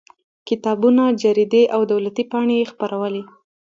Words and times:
کتابونه 0.47 1.03
جریدې 1.21 1.63
او 1.75 1.81
دولتي 1.91 2.23
پاڼې 2.31 2.55
یې 2.61 2.69
خپرولې. 2.71 3.23